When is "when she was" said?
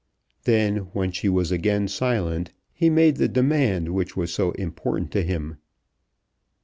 0.93-1.51